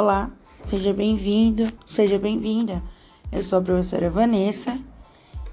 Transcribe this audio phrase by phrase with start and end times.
[0.00, 0.30] Olá,
[0.62, 2.80] seja bem-vindo, seja bem-vinda.
[3.32, 4.78] Eu sou a professora Vanessa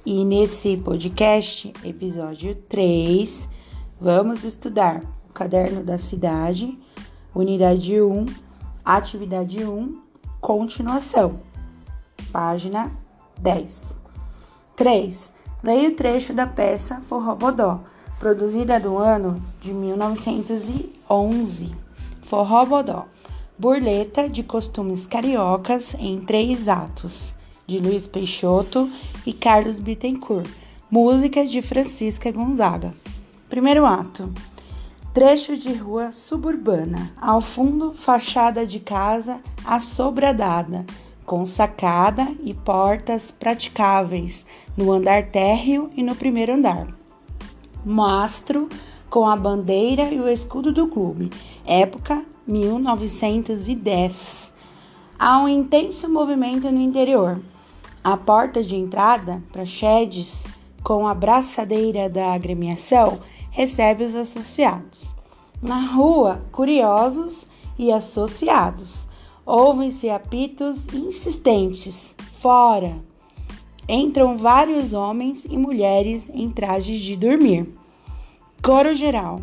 [0.06, 3.50] e nesse podcast, episódio 3,
[4.00, 6.78] vamos estudar o Caderno da Cidade,
[7.34, 8.26] unidade 1,
[8.86, 10.00] atividade 1,
[10.40, 11.40] continuação,
[12.32, 12.92] página
[13.40, 13.98] 10.
[14.76, 15.34] 3.
[15.64, 17.80] Leia o trecho da peça Forró-Bodó,
[18.20, 21.72] produzida no ano de 1911.
[22.22, 23.15] Forró-Bodó.
[23.58, 27.34] Burleta de costumes cariocas em três atos,
[27.66, 28.90] de Luiz Peixoto
[29.26, 30.50] e Carlos Bittencourt.
[30.92, 32.94] Música de Francisca Gonzaga.
[33.50, 34.30] Primeiro ato.
[35.14, 37.14] Trecho de rua suburbana.
[37.16, 40.86] Ao fundo, fachada de casa assobradada,
[41.26, 44.46] com sacada e portas praticáveis
[44.76, 46.90] no andar térreo e no primeiro andar.
[47.86, 48.68] Mastro
[49.10, 51.30] com a bandeira e o escudo do clube.
[51.66, 54.54] Época 1910.
[55.18, 57.42] Há um intenso movimento no interior.
[58.04, 60.46] A porta de entrada para Chedes,
[60.84, 65.16] com a braçadeira da agremiação, recebe os associados.
[65.62, 67.48] Na rua, curiosos
[67.80, 69.08] e associados.
[69.46, 72.14] Ouvem-se apitos insistentes.
[72.40, 72.96] Fora!
[73.88, 77.68] Entram vários homens e mulheres em trajes de dormir.
[78.64, 79.42] Coro geral.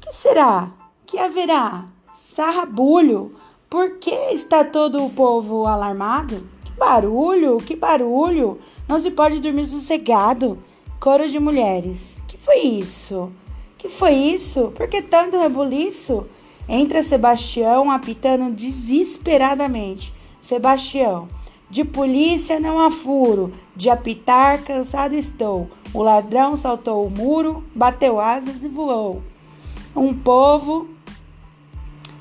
[0.00, 0.72] Que será?
[1.06, 1.86] Que haverá?
[2.34, 3.34] Sarrabulho!
[3.68, 6.46] Por que está todo o povo alarmado?
[6.64, 8.58] Que barulho, que barulho!
[8.88, 10.58] Não se pode dormir sossegado.
[11.00, 12.22] Coro de mulheres.
[12.28, 13.32] Que foi isso?
[13.76, 14.72] Que foi isso?
[14.76, 16.26] Por que tanto rebuliço?
[16.68, 20.14] Entra Sebastião apitando desesperadamente.
[20.40, 21.28] Sebastião.
[21.68, 25.68] De polícia não há furo, de apitar cansado estou.
[25.92, 29.22] O ladrão saltou o muro, bateu asas e voou.
[29.94, 30.88] Um povo.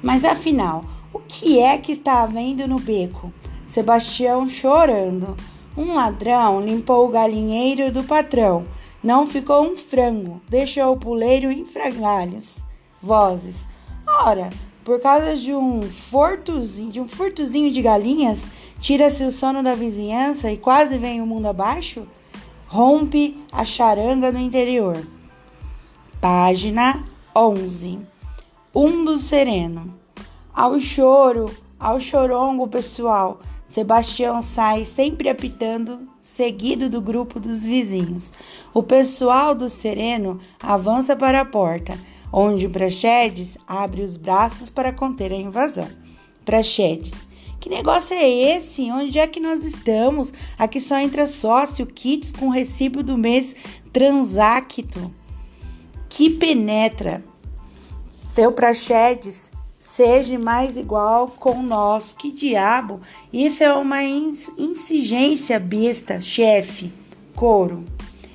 [0.02, 3.34] Mas afinal, o que é que está havendo no beco?
[3.68, 5.36] Sebastião chorando.
[5.76, 8.66] Um ladrão limpou o galinheiro do patrão.
[9.04, 12.58] Não ficou um frango, deixou o puleiro em frangalhos.
[13.02, 13.58] Vozes.
[14.06, 14.50] Ora,
[14.84, 18.48] por causa de um furtozinho, de um furtozinho de galinhas,
[18.80, 22.08] tira-se o sono da vizinhança e quase vem o mundo abaixo?
[22.68, 24.98] Rompe a charanga no interior.
[26.20, 28.00] Página 11.
[28.74, 29.99] Um do sereno.
[30.60, 31.50] Ao choro,
[31.80, 38.34] ao chorongo pessoal, Sebastião sai sempre apitando, seguido do grupo dos vizinhos.
[38.74, 41.98] O pessoal do sereno avança para a porta,
[42.30, 45.88] onde Praxedes abre os braços para conter a invasão.
[46.44, 47.26] Praxedes,
[47.62, 48.92] que negócio é esse?
[48.92, 50.34] Onde é que nós estamos?
[50.58, 53.56] Aqui só entra sócio, kits com recibo do mês
[53.94, 55.10] transacto.
[56.10, 57.24] Que penetra.
[58.36, 59.49] Seu Praxedes
[60.00, 62.16] seja mais igual com nós.
[62.18, 63.02] Que diabo!
[63.34, 66.90] Isso é uma insigência besta, chefe.
[67.36, 67.84] Coro.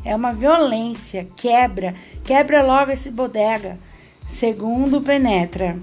[0.05, 1.27] É uma violência.
[1.35, 1.95] Quebra.
[2.23, 3.79] Quebra logo esse bodega.
[4.29, 5.79] Segundo penetra.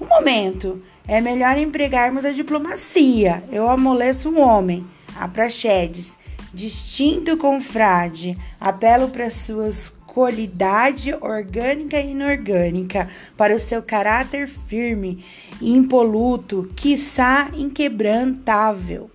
[0.00, 0.80] Um momento.
[1.08, 3.42] É melhor empregarmos a diplomacia.
[3.50, 4.86] Eu amoleço um homem.
[5.16, 6.16] A Praxedes.
[6.52, 8.38] Distinto confrade.
[8.60, 15.24] Apelo para suas qualidade orgânica e inorgânica, para o seu caráter firme,
[15.60, 19.10] impoluto, quiçá inquebrantável.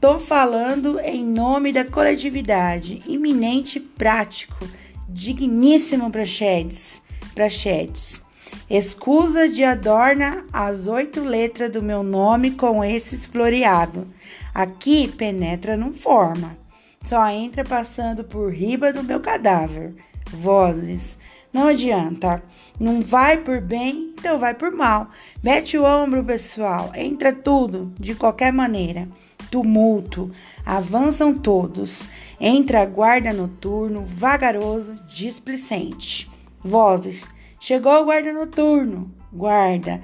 [0.00, 4.66] Tô falando em nome da coletividade, iminente prático,
[5.08, 7.00] digníssimo Praxedes.
[7.32, 8.20] Praxedes.
[8.68, 14.08] Escusa de adorna as oito letras do meu nome com esses floreado.
[14.52, 16.59] Aqui penetra não forma
[17.02, 19.94] só entra passando por riba do meu cadáver.
[20.30, 21.16] Vozes.
[21.52, 22.42] Não adianta.
[22.78, 25.08] Não vai por bem, então vai por mal.
[25.42, 26.92] Mete o ombro, pessoal.
[26.94, 29.08] Entra tudo, de qualquer maneira.
[29.50, 30.30] Tumulto.
[30.64, 32.06] Avançam todos.
[32.38, 36.30] Entra a guarda noturno, vagaroso, displicente.
[36.62, 37.26] Vozes.
[37.58, 39.10] Chegou o guarda noturno.
[39.32, 40.02] Guarda.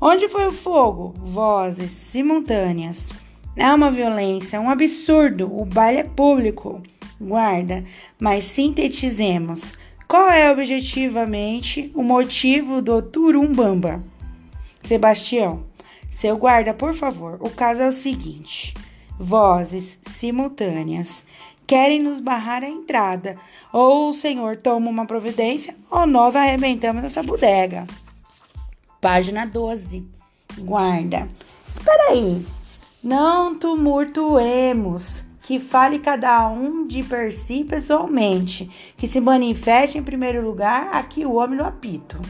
[0.00, 1.14] Onde foi o fogo?
[1.16, 3.25] Vozes simultâneas.
[3.56, 5.50] É uma violência, um absurdo.
[5.50, 6.82] O baile é público.
[7.18, 7.84] Guarda,
[8.20, 9.72] mas sintetizemos.
[10.06, 14.04] Qual é objetivamente o motivo do Turumbamba?
[14.84, 15.64] Sebastião,
[16.10, 18.74] seu guarda, por favor, o caso é o seguinte:
[19.18, 21.24] vozes simultâneas
[21.66, 23.36] querem nos barrar a entrada.
[23.72, 27.86] Ou o senhor toma uma providência, ou nós arrebentamos essa bodega.
[29.00, 30.06] Página 12.
[30.58, 31.28] Guarda.
[31.68, 32.46] Espera aí.
[33.06, 40.44] Não tumultuemos, que fale cada um de per si pessoalmente, que se manifeste em primeiro
[40.44, 42.20] lugar aqui o homem no apito.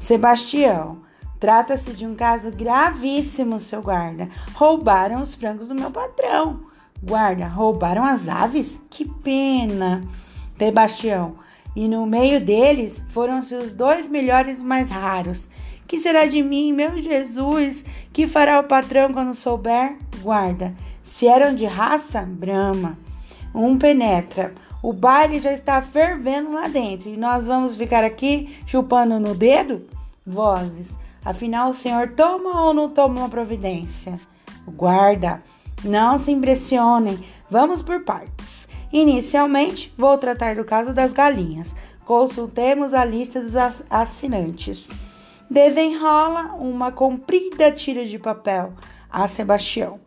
[0.00, 1.02] Sebastião,
[1.38, 4.30] Trata-se de um caso gravíssimo, seu guarda.
[4.54, 6.60] Roubaram os frangos do meu patrão.
[7.02, 8.80] Guarda, roubaram as aves?
[8.88, 10.02] Que pena.
[10.58, 11.36] Sebastião,
[11.76, 15.46] e no meio deles foram seus dois melhores mais raros.
[15.88, 17.82] Que será de mim, meu Jesus?
[18.12, 19.96] Que fará o patrão quando souber?
[20.20, 20.74] Guarda.
[21.02, 22.98] Se eram de raça, brama.
[23.54, 24.52] Um penetra.
[24.82, 29.86] O baile já está fervendo lá dentro e nós vamos ficar aqui chupando no dedo?
[30.26, 30.90] Vozes.
[31.24, 34.20] Afinal, o senhor toma ou não toma uma providência?
[34.66, 35.42] Guarda.
[35.82, 37.18] Não se impressionem.
[37.50, 38.68] Vamos por partes.
[38.92, 41.74] Inicialmente, vou tratar do caso das galinhas.
[42.04, 43.54] Consultemos a lista dos
[43.88, 45.07] assinantes.
[45.50, 48.68] Desenrola uma comprida tira de papel
[49.10, 49.98] a Sebastião.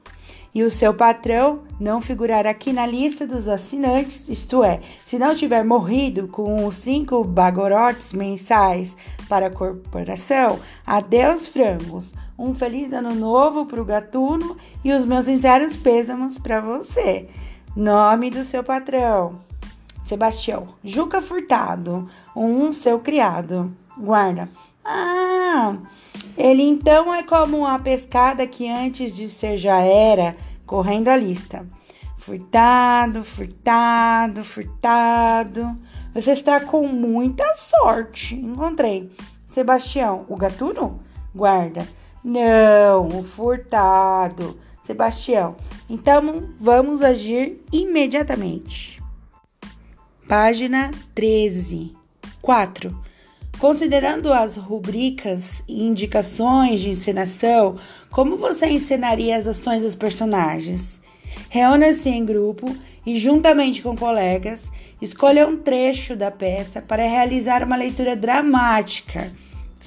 [0.53, 5.33] E o seu patrão não figurar aqui na lista dos assinantes, isto é, se não
[5.33, 8.95] tiver morrido com os cinco bagorotes mensais
[9.29, 12.13] para a corporação, adeus frangos.
[12.37, 17.29] Um feliz ano novo para o gatuno e os meus sinceros pêsames para você.
[17.75, 19.39] Nome do seu patrão.
[20.07, 20.75] Sebastião.
[20.83, 22.09] Juca Furtado.
[22.35, 23.71] Um seu criado.
[23.97, 24.49] Guarda.
[24.83, 25.77] Ah,
[26.37, 30.35] ele então é como a pescada que antes de ser já era,
[30.65, 31.65] correndo a lista.
[32.17, 35.77] Furtado, furtado, furtado.
[36.13, 38.35] Você está com muita sorte.
[38.35, 39.11] Encontrei.
[39.53, 40.99] Sebastião, o gatuno?
[41.33, 41.87] Guarda.
[42.23, 44.59] Não, o furtado.
[44.83, 45.55] Sebastião,
[45.89, 49.01] então vamos agir imediatamente.
[50.27, 51.95] Página 13.
[52.41, 53.10] 4.
[53.61, 57.77] Considerando as rubricas e indicações de encenação,
[58.09, 60.99] como você encenaria as ações dos personagens?
[61.47, 62.75] Reúna-se em grupo
[63.05, 64.63] e, juntamente com colegas,
[65.01, 69.31] escolha um trecho da peça para realizar uma leitura dramática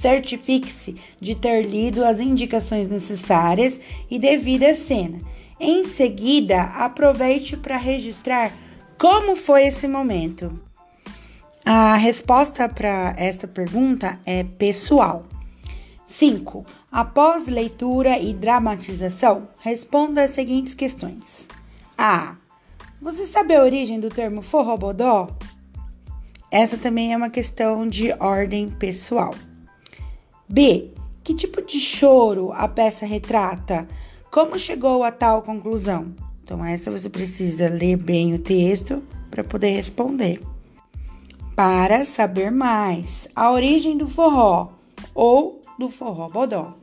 [0.05, 3.81] Certifique-se de ter lido as indicações necessárias
[4.11, 5.19] e devida à cena.
[5.59, 8.53] Em seguida, aproveite para registrar
[8.99, 10.61] como foi esse momento.
[11.67, 15.25] A resposta para essa pergunta é pessoal.
[16.07, 16.67] 5.
[16.93, 21.49] Após leitura e dramatização, responda as seguintes questões.
[21.97, 22.37] A.
[23.01, 25.31] Você sabe a origem do termo forrobodó?
[26.51, 29.35] Essa também é uma questão de ordem pessoal.
[30.47, 30.91] B.
[31.23, 33.89] Que tipo de choro a peça retrata?
[34.31, 36.15] Como chegou a tal conclusão?
[36.43, 40.43] Então, essa você precisa ler bem o texto para poder responder.
[41.57, 44.73] Para saber mais, a origem do forró
[45.15, 46.75] ou do forró bodó.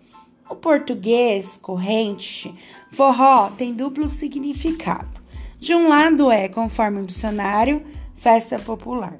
[0.49, 2.53] O português corrente,
[2.91, 5.21] forró tem duplo significado.
[5.59, 7.85] De um lado é, conforme o dicionário,
[8.15, 9.17] festa popular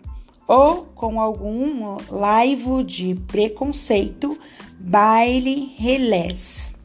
[0.51, 4.37] ou com algum laivo de preconceito,
[4.77, 6.75] baile, relés.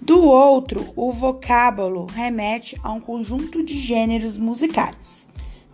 [0.00, 5.27] Do outro, o vocábulo remete a um conjunto de gêneros musicais: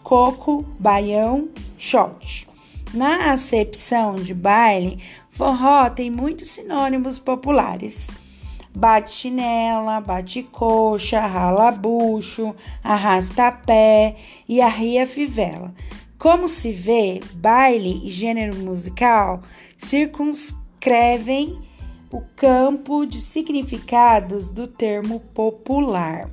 [0.04, 2.46] coco, baião, shot.
[2.92, 8.06] Na acepção de baile, forró tem muitos sinônimos populares.
[8.72, 12.54] Bate-chinela, bate-coxa, rala-bucho,
[12.84, 14.14] arrasta-pé
[14.48, 15.74] e arria-fivela
[16.24, 19.42] como se vê, baile e gênero musical
[19.76, 21.60] circunscrevem
[22.10, 26.30] o campo de significados do termo popular.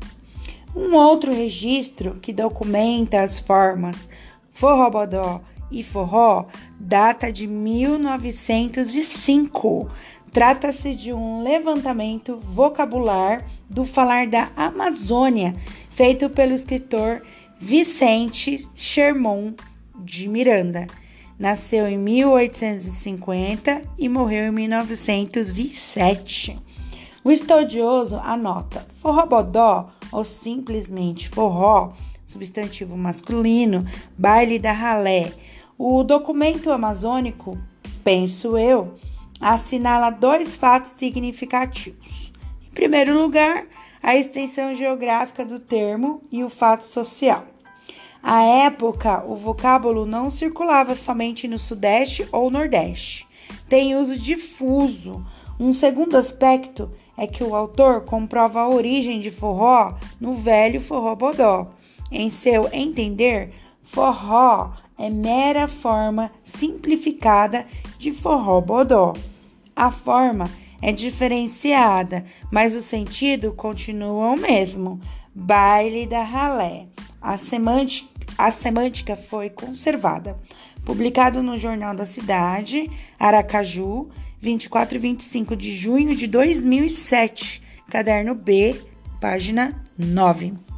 [0.76, 4.08] Um outro registro que documenta as formas
[4.52, 6.46] forrobodó e forró
[6.80, 9.90] data de 1905.
[10.32, 15.54] Trata-se de um levantamento vocabular do falar da Amazônia,
[15.90, 17.22] feito pelo escritor
[17.60, 19.54] Vicente Sherman
[20.04, 20.88] de Miranda.
[21.38, 26.58] Nasceu em 1850 e morreu em 1907.
[27.24, 31.94] O estudioso anota forrobodó ou simplesmente forró,
[32.26, 33.86] substantivo masculino,
[34.18, 35.34] baile da ralé.
[35.78, 37.58] O documento amazônico,
[38.04, 38.96] penso eu,
[39.40, 42.32] assinala dois fatos significativos.
[42.70, 43.66] Em primeiro lugar,
[44.02, 47.46] a extensão geográfica do termo e o fato social.
[48.24, 53.28] À época, o vocábulo não circulava somente no Sudeste ou Nordeste.
[53.68, 55.26] Tem uso difuso.
[55.62, 61.16] Um segundo aspecto é que o autor comprova a origem de forró no velho forró
[61.16, 61.68] bodó.
[62.12, 63.54] Em seu entender,
[63.84, 67.64] forró é mera forma simplificada
[68.00, 69.14] de forró bodó.
[69.76, 70.50] A forma
[70.82, 75.00] é diferenciada, mas o sentido continua o mesmo.
[75.36, 76.88] Baile da ralé.
[77.22, 80.36] A semântica a semântica foi conservada.
[80.84, 82.90] Publicado no Jornal da Cidade,
[83.20, 84.10] Aracaju,
[84.42, 88.76] 24 e 25 de junho de 2007, caderno B,
[89.20, 90.71] página 9.